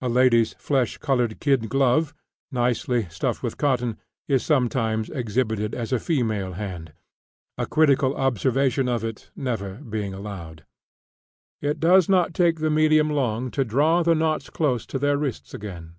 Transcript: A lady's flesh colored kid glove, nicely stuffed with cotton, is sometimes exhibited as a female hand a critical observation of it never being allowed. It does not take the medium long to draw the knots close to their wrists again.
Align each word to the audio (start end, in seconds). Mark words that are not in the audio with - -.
A 0.00 0.08
lady's 0.08 0.52
flesh 0.54 0.98
colored 0.98 1.38
kid 1.38 1.68
glove, 1.68 2.12
nicely 2.50 3.06
stuffed 3.08 3.40
with 3.44 3.56
cotton, 3.56 3.98
is 4.26 4.44
sometimes 4.44 5.08
exhibited 5.08 5.76
as 5.76 5.92
a 5.92 6.00
female 6.00 6.54
hand 6.54 6.92
a 7.56 7.66
critical 7.66 8.16
observation 8.16 8.88
of 8.88 9.04
it 9.04 9.30
never 9.36 9.74
being 9.74 10.12
allowed. 10.12 10.64
It 11.60 11.78
does 11.78 12.08
not 12.08 12.34
take 12.34 12.58
the 12.58 12.68
medium 12.68 13.10
long 13.10 13.48
to 13.52 13.64
draw 13.64 14.02
the 14.02 14.16
knots 14.16 14.50
close 14.50 14.84
to 14.86 14.98
their 14.98 15.16
wrists 15.16 15.54
again. 15.54 15.94